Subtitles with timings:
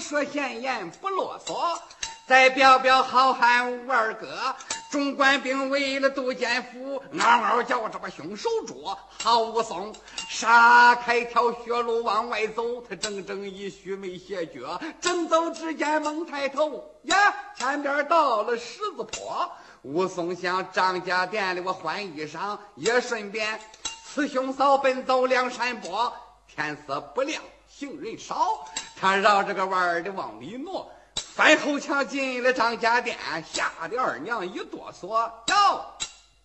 [0.00, 1.78] 说闲言，不啰嗦。
[2.26, 4.54] 再表表好汉吴二哥，
[4.90, 8.98] 众官兵为了杜建福，嗷嗷叫着把凶手捉。
[9.22, 9.94] 好武松
[10.28, 14.78] 杀开条血路往外走，他整整一须没歇脚。
[15.00, 19.50] 正走之间猛抬头，呀，前边到了十字坡。
[19.80, 23.58] 武松向张家店里我换衣裳，也顺便
[24.04, 26.12] 此兄嫂奔走梁山坡。
[26.46, 28.66] 天色不亮，行人少，
[29.00, 30.90] 他绕着个弯儿的往里挪。
[31.34, 33.16] 翻后墙进了张家店，
[33.52, 35.08] 吓得二娘一哆嗦。
[35.48, 35.84] 哟，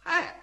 [0.03, 0.39] 哎，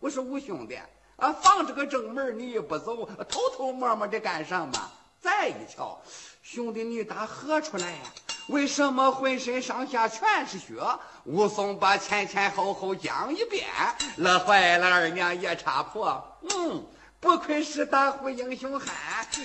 [0.00, 0.78] 我说五兄弟
[1.16, 4.90] 啊，放着个正门你也不走，偷偷摸摸的干什么？
[5.20, 5.98] 再一瞧，
[6.42, 7.98] 兄弟你打何出来呀？
[8.48, 10.74] 为什么浑身上下全是血？
[11.24, 13.66] 武松把前前后后讲一遍，
[14.16, 16.22] 乐坏了二娘也插破。
[16.42, 16.84] 嗯。
[17.18, 18.94] 不愧是大户英雄汉，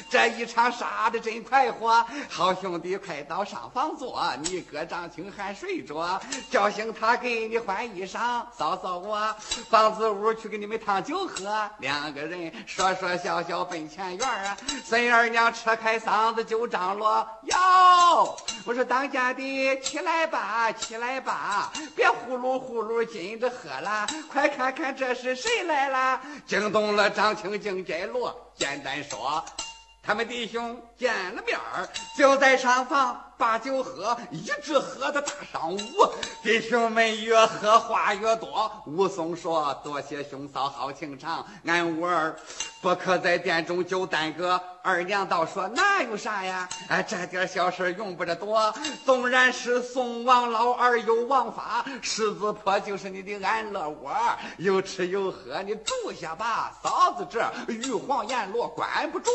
[0.10, 2.06] 这一场杀的真快活。
[2.30, 4.22] 好兄弟，快到上房坐。
[4.44, 8.44] 你哥张青还睡着，叫醒他给你换衣裳。
[8.56, 9.36] 嫂嫂，我
[9.70, 11.70] 房子屋去给你们烫酒喝。
[11.80, 14.56] 两个人说说笑笑奔前院儿。
[14.84, 24.06] 孙二娘扯开嗓子就张罗：哟，我说当家的起来吧，起来吧，别呼噜呼噜紧着喝了。
[24.30, 26.22] 快看看这是谁来了？
[26.46, 27.62] 惊动了张青。
[27.74, 29.42] 听摘罗，简单说，
[30.04, 35.80] 他们弟兄见了面儿，就在上房把酒喝，一直喝到大上午。
[36.42, 38.72] 弟兄们越喝话越多。
[38.88, 42.36] 武松说：“多谢兄嫂好情长，俺五儿
[42.82, 46.68] 不可在店中就耽搁。”二娘倒说：“那有啥呀？
[46.90, 48.74] 哎，这点小事用不着多。
[49.06, 54.12] 纵然是宋王老二有王法，狮子坡就是你的安乐窝，
[54.58, 56.76] 有吃有喝，你住下吧。
[56.82, 57.40] 嫂子这
[57.72, 59.32] 玉皇阎罗管不着。”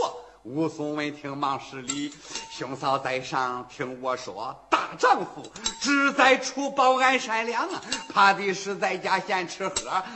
[0.46, 2.08] 武松闻听，忙施礼
[2.52, 5.42] ：“兄嫂在上，听我说，大丈夫
[5.80, 7.82] 志在出保安善良啊，
[8.14, 9.74] 怕的是在家闲吃喝。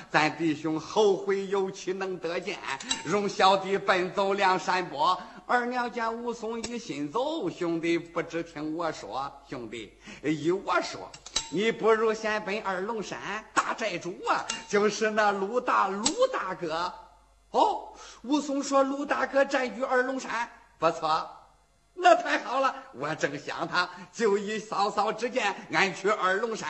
[0.08, 2.56] 咱弟兄后会有期，能得见。
[3.04, 11.10] 容小弟奔走梁山泊。”二娘见武松一心走，兄弟不知听我说，兄弟依我说，
[11.50, 13.18] 你不如先奔二龙山
[13.52, 16.92] 大寨主啊，就是那鲁大鲁大哥。
[17.50, 21.28] 哦，武松说：“鲁大哥占据二龙山，不错，
[21.94, 22.74] 那太好了。
[22.94, 26.68] 我正想他，就以嫂嫂之见，俺去二龙山。”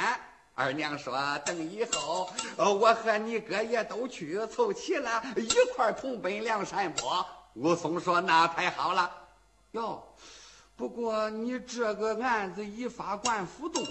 [0.54, 1.14] 二娘说
[1.44, 7.24] ：“等以后，我和你哥也都去，凑齐了一块同奔梁山泊。”
[7.54, 9.10] 武松说：“那太好了，
[9.72, 10.02] 哟。”
[10.80, 13.84] 不过你这个案子一发官府动，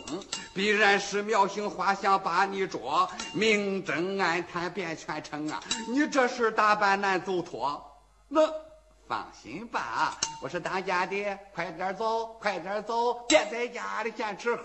[0.56, 5.62] 必然是苗姓花想把你捉，明争暗探变全城啊！
[5.88, 7.80] 你这事大办难走脱。
[8.28, 8.42] 那
[9.08, 14.64] 放心吧，我是当家的，快点走，快点走，别在家里闲吃喝。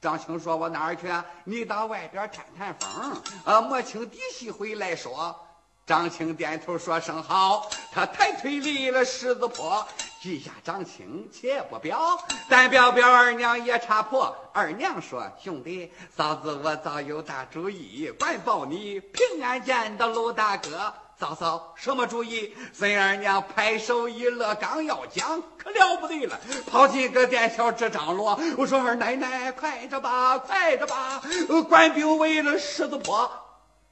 [0.00, 1.06] 张青说：“我哪儿去？
[1.44, 5.38] 你到外边探探风，啊，摸清底细回来说。”
[5.84, 9.86] 张青点头说声好，他抬腿离了狮子坡。
[10.22, 12.16] 记下张青，且不表，
[12.48, 14.32] 但表表二娘也插破。
[14.52, 22.54] 二娘说：“兄弟，嫂子我早有大主意，管保你平安见到陆大哥。”嫂嫂，什么主意？
[22.72, 26.38] 孙二娘拍手一乐，刚要讲，可了不得了，
[26.70, 28.38] 跑进个店小这张罗。
[28.56, 31.20] 我说二奶奶，快着吧，快着吧！
[31.68, 33.28] 官兵围了狮子坡，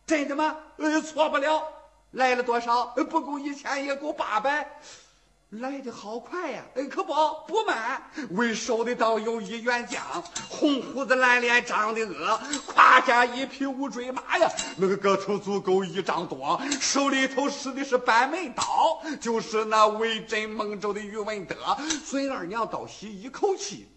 [0.07, 0.57] 真的吗？
[0.77, 1.61] 呃，错不了。
[2.13, 2.87] 来了多少？
[3.11, 4.81] 不够一千，也够八百。
[5.51, 6.63] 来的好快呀！
[6.77, 7.13] 哎，可不
[7.49, 8.01] 不慢。
[8.31, 10.01] 为首的倒有一员将，
[10.49, 12.41] 红胡子蓝脸，长得恶，
[12.73, 21.57] 胯下一匹乌骓马呀，那个个头足够一丈多，手里头使的是半门刀，就是那威震孟州的宇文德。
[22.05, 23.89] 孙二娘倒吸一口气，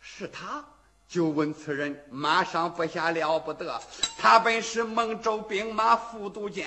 [0.00, 0.64] 是他。
[1.06, 3.78] 就问此人，马上不下了不得。
[4.16, 6.66] 他本是孟州兵马副都监。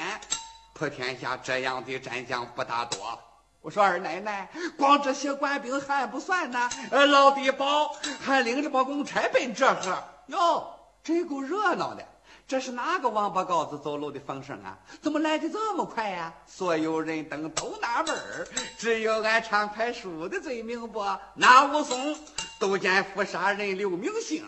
[0.73, 3.19] 普天下这样的战将不大多。
[3.61, 6.69] 我说二奶奶，光这些官兵还不算呢。
[6.89, 10.67] 呃，老地保还领着把公差奔这呵，哟，
[11.03, 12.03] 真够热闹的。
[12.47, 14.77] 这是哪个王八羔子走路的风声啊？
[14.99, 16.33] 怎么来的这么快呀？
[16.47, 18.47] 所有人等都纳闷儿，
[18.79, 21.19] 只有俺长牌叔的最明白。
[21.35, 22.17] 那武松
[22.59, 24.43] 都见夫杀人留名星，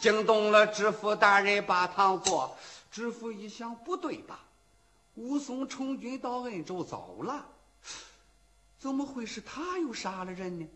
[0.00, 2.54] 惊动了知府大人把堂坐。
[2.92, 4.40] 知府一想，不对吧？
[5.14, 7.46] 武松从军到恩州走了，
[8.78, 10.66] 怎么会是他又杀了人呢？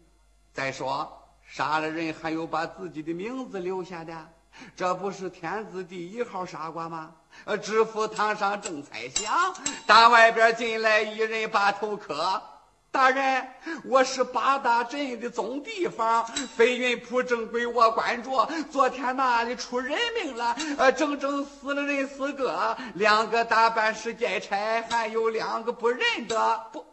[0.52, 4.28] 再说杀了人还有把自己的名字留下的，
[4.74, 7.12] 这不是天字第一号傻瓜吗？
[7.44, 9.54] 呃，知府堂上正猜想，
[9.86, 12.42] 打外边进来一人把头磕。
[12.90, 13.48] 大人，
[13.84, 18.46] 我是八大镇的总地方，飞云铺正归我管着。
[18.70, 26.66] 昨天那里出人命了，呃，整整死了人四个，两个大办事劫差，还有两个不认得。
[26.70, 26.84] 不，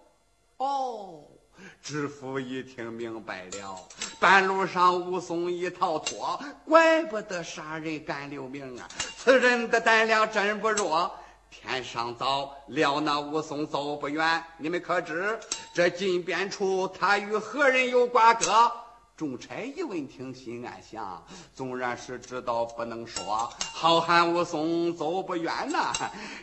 [0.60, 1.24] 哦，
[1.82, 3.80] 知府一听明白了，
[4.20, 8.86] 半路上武松一逃脱，怪不得杀人敢留名啊！
[9.18, 11.10] 此人的胆量真不弱。
[11.50, 14.44] 天上早，料那武松走不远。
[14.58, 15.40] 你们可知
[15.74, 18.70] 这金边处他与何人有瓜葛？
[19.16, 21.26] 众差一闻听，心暗想：
[21.56, 23.50] 纵然是知道，不能说。
[23.74, 25.94] 好汉武松走不远呐，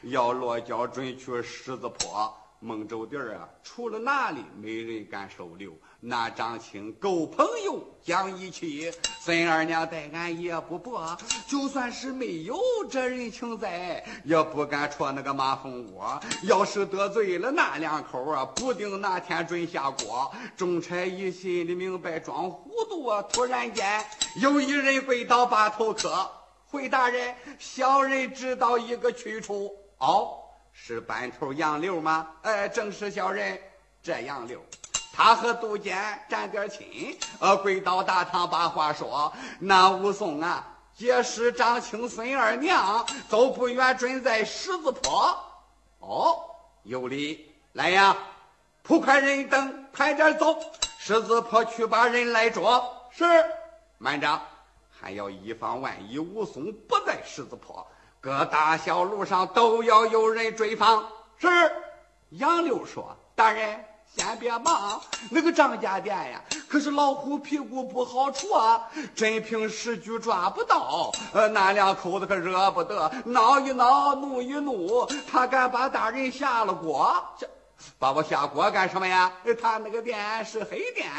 [0.04, 2.34] 要落脚准去狮子坡。
[2.66, 5.72] 孟州地儿啊，除了那里，没人敢收留。
[6.00, 11.16] 那张青够朋友讲义气，孙二娘待俺也不薄。
[11.46, 12.58] 就算是没有
[12.90, 16.20] 这人情在，也不敢戳那个马蜂窝。
[16.42, 20.28] 要是得罪了那两口啊，不定哪天准下锅。
[20.56, 23.22] 众差一心里明白装糊涂啊！
[23.32, 24.04] 突然间，
[24.40, 26.28] 有一人跪倒把头磕
[26.66, 30.36] ：“回大人，小人知道一个去处。”哦，
[30.78, 32.28] 是班头杨柳吗？
[32.42, 33.58] 哎，正是小人，
[34.02, 34.62] 这杨柳。
[35.12, 35.96] 他和杜鹃
[36.28, 39.32] 沾点亲，呃，跪到大堂把话说。
[39.58, 40.64] 那武松啊，
[40.94, 45.36] 结识张青孙二娘，走不远准在十字坡。
[46.00, 46.38] 哦，
[46.82, 48.14] 有理，来呀，
[48.82, 50.56] 铺开人等，快点走，
[50.98, 53.08] 十字坡去把人来捉。
[53.10, 53.24] 是，
[53.96, 54.40] 慢着，
[55.00, 57.84] 还要以防万一，武松不在十字坡，
[58.26, 61.06] 各大小路上都要有人追访。
[61.38, 61.46] 是，
[62.30, 63.84] 杨柳说，大人。
[64.16, 65.00] 先别忙，
[65.30, 68.88] 那个张家店呀，可是老虎屁股不好处啊！
[69.14, 77.14] 真凭实据抓不到，呃，那两口子可惹不得，闹一闹，怒一怒，他敢把大人下了锅？
[77.98, 79.30] 把我下锅干什么呀？
[79.60, 81.10] 他那个店是黑店，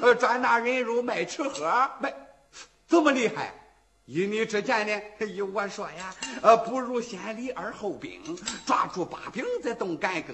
[0.00, 2.14] 呃，专拿人肉卖吃喝，卖
[2.88, 3.52] 这么厉害。
[4.06, 5.26] 依你之见呢？
[5.26, 8.22] 依我说呀，呃，不如先立而后兵，
[8.64, 10.32] 抓住把柄再动干戈。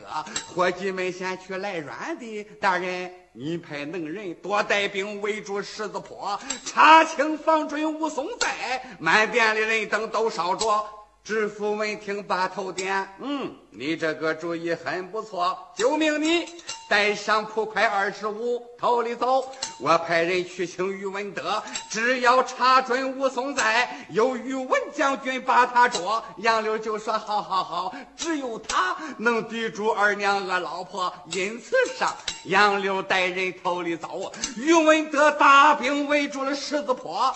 [0.54, 2.44] 伙计们先去来软的。
[2.60, 8.84] 大人，你派能人多带兵围住狮子坡，查清防准武松在。
[8.98, 10.84] 满店的人等都烧着。
[11.24, 16.44] 知府闻听，把头点，嗯，你这个主意很不错，就命你
[16.92, 19.50] 带上铺块二十五，头里走。
[19.80, 26.22] 我派人去请宇文德，只要查准武松在，由宇文将军把他捉。
[26.36, 31.10] 杨柳就说：好好好，只有他能抵住二娘我老婆。
[31.32, 37.34] 因此上，杨柳带人头里走，宇文德大兵围住了狮子坡，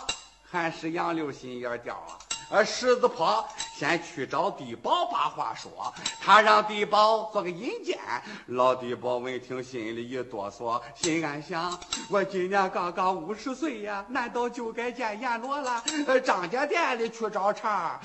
[0.50, 2.25] 还是杨柳心眼儿刁啊。
[2.48, 3.44] 呃，狮子坡
[3.76, 7.98] 先去找地保把话说，他让地保做个引荐。
[8.46, 11.76] 老地保闻听，心里一哆嗦，心暗想：
[12.08, 15.82] 我今年刚刚五十岁呀，难道就该见阎罗了？
[16.06, 17.98] 呃，张家店里去找茬，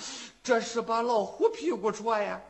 [0.44, 2.42] 这是把老虎屁股戳呀！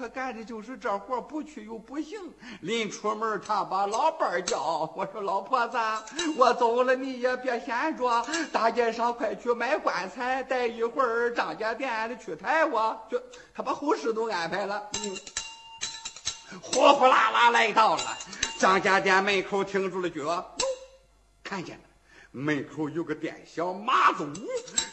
[0.00, 2.18] 可干的就是这活，不去又不行。
[2.62, 5.76] 临出门，他把老伴叫我说：“老婆子，
[6.38, 13.20] 我走了，你也别闲着，大街上快去买棺材，待一会儿张家店里去抬我。”就
[13.54, 14.88] 他把后事都安排了。
[15.02, 18.02] 嗯，火火辣辣来到了
[18.58, 20.56] 张家店门口，停住了脚。
[21.44, 21.82] 看见了，
[22.30, 24.34] 门口有个店小马子武，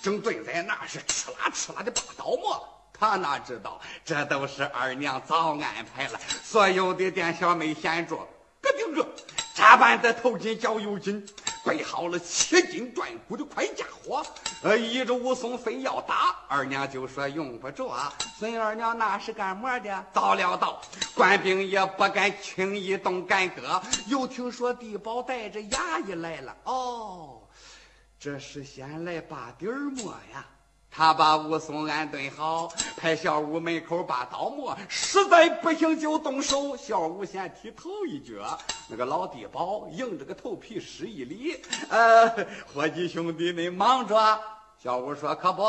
[0.03, 2.76] 正蹲在那是哧啦哧啦的拔刀磨。
[2.99, 6.19] 他哪知道，这都是二娘早安排了。
[6.43, 8.15] 所有的店小没闲着，
[8.61, 9.07] 咯顶着，
[9.53, 11.23] 扎板的头巾脚又紧，
[11.63, 14.25] 备好了七斤断骨的快家伙。
[14.63, 18.11] 呃，一着武松非要打，二娘就说用不着啊。
[18.39, 20.05] 孙二娘那是干么的？
[20.11, 20.81] 早料到，
[21.13, 23.79] 官兵也不敢轻易动干戈。
[24.07, 27.43] 又听说地保带着衙役来了，哦，
[28.19, 30.43] 这是先来把底儿磨呀。
[30.97, 36.75] 他把武松安顿好，派小五门口把刀磨，实在不行就动手。
[36.75, 41.55] 小五先踢头一脚，那个老地保硬着个头皮施一礼。
[41.89, 42.27] 呃，
[42.73, 44.41] 伙计兄弟们忙着。
[44.83, 45.63] 小五说：“可不，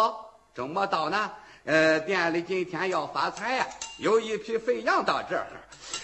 [0.55, 1.31] 正没到呢。
[1.67, 3.67] 呃，店里今天要发财呀，
[3.99, 5.47] 有一批肥羊到这儿。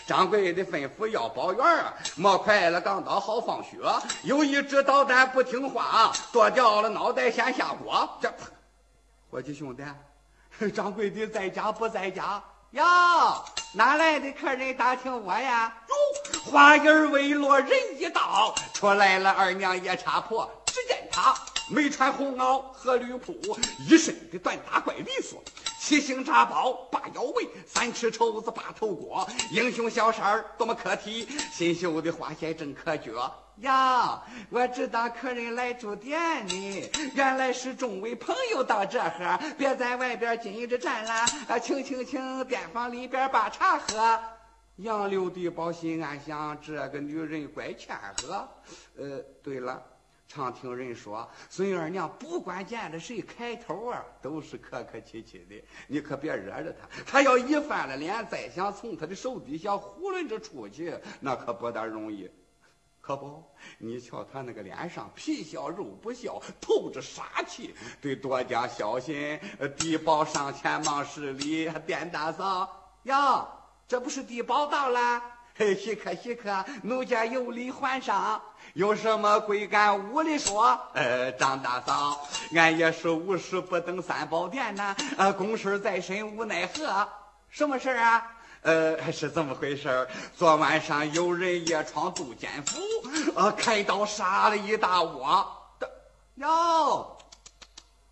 [0.07, 3.78] 掌柜的吩咐要包圆啊，磨快了钢刀好放血。
[4.25, 8.07] 有一只捣蛋不听话，剁掉了脑袋先下锅。
[8.21, 8.31] 这。”
[9.34, 9.82] 伙计兄弟，
[10.70, 12.40] 掌柜的在家不在家？
[12.70, 12.84] 呀，
[13.72, 15.76] 哪来的客人打听我呀？
[15.88, 20.48] 哟，话音未落，人已到，出来了二娘夜叉婆。
[20.66, 21.34] 只见她
[21.71, 23.35] 没穿红袄和绿裤，
[23.88, 25.42] 一身的短大怪利索。
[25.80, 33.35] 七星扎包八腰围，三尺绸子八头锅，英雄小衫儿多么可体，新绣的花鞋正可脚。
[33.59, 41.12] 呀，我知道客人来住店呢，原来是众位朋友到这喝，别在外边紧着站了，
[41.49, 44.18] 啊，请请请，店房里边把茶喝。
[44.76, 48.49] 杨柳地宝心暗想，这个女人怪欠喝。
[48.97, 49.80] 呃，对了。
[50.26, 56.88] 常听人说，孙二娘不管见着谁开头啊，都是客客气气的，你可别惹着她。
[57.07, 62.28] 她要一翻了脸，再想从她的手底下囫囵着出去，那可不大容易。
[63.00, 63.45] 可不，
[63.78, 69.38] 你瞧她那个脸上皮笑肉不笑，透着杀气，得多加小心。
[69.76, 73.47] 地保上前忙施礼，点大嫂呀，
[73.87, 75.23] 这不是地保到了？
[75.56, 78.42] 嘿，稀客稀客，奴家有礼还上。
[78.73, 80.76] 有什么贵干屋里说？
[80.94, 84.96] 呃，张大嫂，俺也是无事不登三宝殿呐。
[85.16, 87.08] 呃，公事在身无奈何。
[87.50, 88.32] 什么事啊？
[88.62, 92.80] 呃，是这么回事昨晚上有人夜闯杜监府，
[93.37, 95.46] 呃，开刀杀了一大窝。
[96.34, 97.13] 哟。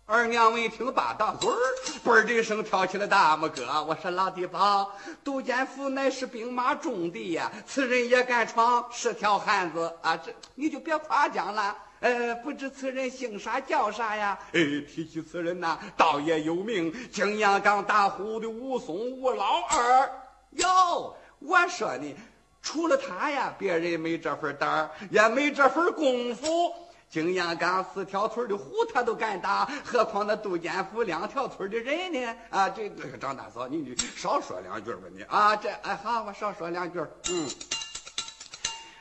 [0.05, 1.55] 二娘闻听，把大嘴儿，
[2.03, 3.81] 嘣的一声跳起了大拇哥。
[3.85, 4.85] 我说老地方，
[5.23, 10.17] 杜监府乃是兵马重地呀，此人也敢闯，是条汉子啊！
[10.17, 11.77] 这你就别夸奖了。
[12.01, 14.37] 呃，不知此人姓啥叫啥呀？
[14.51, 14.59] 哎，
[14.93, 20.11] 提起此人呐，倒也有名，景阳冈大虎的武松吴老二。
[20.51, 22.13] 哟，我说呢，
[22.61, 26.75] 除了他呀，别人没这份胆儿，也没这份功夫。
[27.13, 32.35] 景阳冈四条腿的虎他都敢打，何况那杜建福两条腿的人呢？
[32.49, 36.99] 啊，这个张大嫂，你你少说两句吧你啊，这哎好，我少说两句。
[37.29, 37.47] 嗯，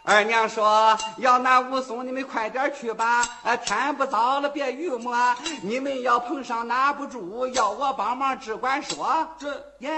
[0.03, 3.23] 二娘说要拿武松，你们快点去吧。
[3.45, 5.35] 啊，天不早了，别预磨。
[5.63, 9.27] 你们要碰上拿不住，要我帮忙，只管说。
[9.39, 9.91] 这耶，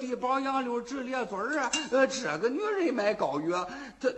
[0.00, 1.70] 地保杨柳直咧嘴儿啊。
[1.90, 3.68] 呃，这个女人卖膏药，
[4.00, 4.08] 她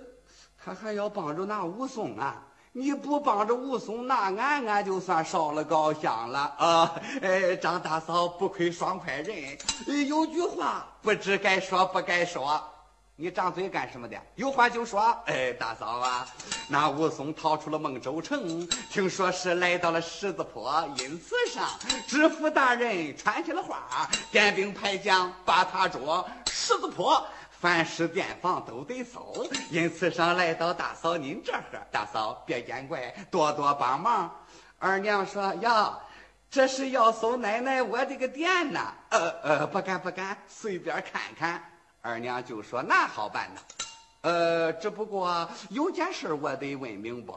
[0.64, 2.44] 她还要帮着拿武松啊。
[2.72, 6.94] 你不帮着武松拿俺，俺就算烧了高香了啊！
[7.22, 9.58] 哎，张大嫂不愧双快人，
[10.06, 12.62] 有句话不知该说不该说，
[13.16, 14.16] 你张嘴干什么的？
[14.34, 15.00] 有话就说。
[15.24, 16.26] 哎，大嫂啊，
[16.68, 21.66] 那武松逃出了孟州城，听说是来到了狮子坡，因此上
[22.06, 26.24] 知府大人传起了话，点兵派将把他捉。
[26.46, 27.26] 狮子坡。
[27.60, 34.32] 凡是店房都得搜，因此上来到大嫂您这儿，大嫂别见怪，多多帮忙。
[34.78, 35.98] 二娘说：“呀，
[36.48, 41.60] 这是要搜奶奶我的个店呐。”呃呃，不敢不敢，随便看看。
[42.00, 43.60] 二娘就说：“那好办呐。
[44.20, 47.34] 呃，只不过有件事我得问明白。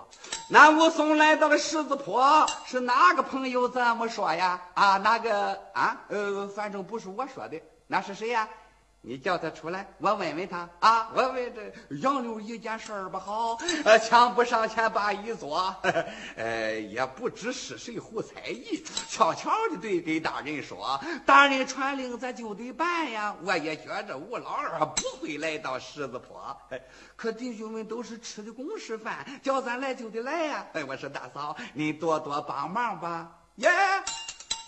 [0.50, 4.62] 那武松来到了狮子坡，是哪个朋友这么说呀？
[4.76, 6.00] 啊，哪个啊？
[6.10, 8.48] 呃，反正不是我说的，那是谁呀？”
[9.04, 11.10] 你叫他出来，我问问他啊！
[11.16, 15.76] 我问这杨柳一件事儿不好，呃，枪不上前把一坐，
[16.38, 26.56] 呃，也不知是谁胡猜疑，悄悄的对给大人说：“大人传令，咱就得办呀。”我也觉着吴老二不会来到狮子坡，
[27.18, 30.68] 可弟兄们都是吃的公事饭，叫咱来就得来呀。
[30.74, 33.68] 哎，我说大嫂，你多多帮忙吧，耶。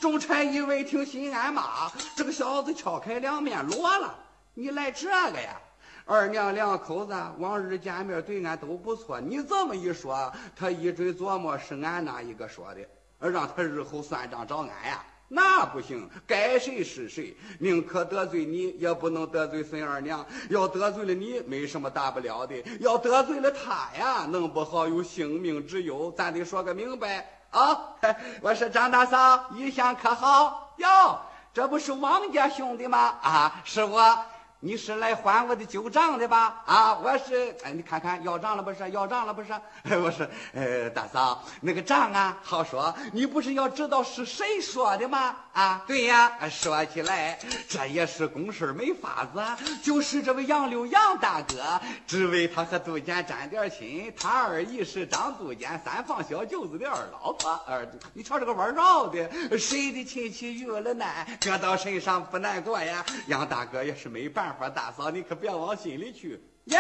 [0.01, 4.19] 众差一为听，心暗骂：这个小子敲开两面锣了。
[4.53, 5.59] 你来这个呀？
[6.05, 15.03] 二娘两口子往日见面对俺都不错，你这么一说，他一准琢磨是俺那一个说的，让他日后算账找俺呀？
[15.29, 20.23] 那不行，该谁是谁，宁可得罪你，也不能得罪孙二娘。
[20.49, 26.13] 要得罪了你，没什么大不了的；要得罪了他呀，弄不好有性命之忧。
[26.15, 27.25] 咱得说个明白。
[27.49, 27.95] 啊！
[28.41, 30.73] 我说张大嫂，一向可好？
[30.77, 31.19] 哟，
[31.53, 32.97] 这不是王家兄弟吗？
[33.21, 34.25] 啊，是我。
[34.65, 36.63] 你是来还我的旧账的吧？
[36.65, 38.89] 啊，我是，哎，你看看要账了不是？
[38.91, 39.51] 要账了不是？
[39.99, 42.95] 我说，呃，大嫂，那个账啊，好说。
[43.11, 45.35] 你不是要知道是谁说的吗？
[45.51, 46.31] 啊，对呀。
[46.49, 49.43] 说起来，这也是公事没法子，
[49.83, 54.13] 就是这位杨柳杨大哥，只为他和杜鹃沾点亲。
[54.17, 57.51] 他二姨是张杜鹃三房小舅子的二老婆。
[57.67, 59.29] 二，你瞧这个弯绕的，
[59.59, 63.05] 谁的亲戚遇了难，搁到身上不难过呀？
[63.27, 64.52] 杨大哥也是没办法。
[64.69, 66.41] 大嫂，你可别往心里去。
[66.65, 66.79] 耶，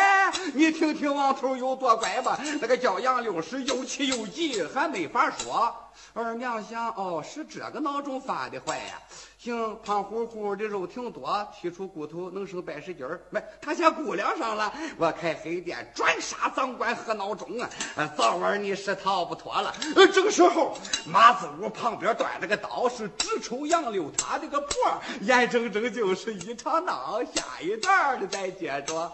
[0.53, 2.39] 你听听王头有多乖吧？
[2.61, 5.75] 那个叫杨六是又气又急，还没法说。
[6.13, 9.01] 二娘想，哦，是这个孬种发的坏呀。
[9.37, 13.21] 行，胖乎乎的肉挺多，剔出骨头能生百十斤儿。
[13.29, 14.73] 没，他先估量上了。
[14.97, 17.69] 我开黑店专杀赃官和孬种啊！
[18.17, 19.75] 早晚你是逃不脱了。
[19.97, 24.69] 呃，这个时候，马子屋旁边端着个刀，是直抽杨六他这个脖，
[25.21, 27.21] 眼睁睁就是一场闹。
[27.35, 29.11] 下一段的再接着。